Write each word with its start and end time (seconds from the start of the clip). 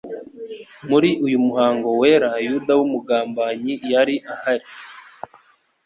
Muri 0.89 1.09
uyu 1.25 1.37
muhango 1.45 1.89
wera, 2.01 2.29
Yuda 2.45 2.73
w'umugambanyi 2.79 3.73
yari 3.93 4.15
ahari. 4.33 4.67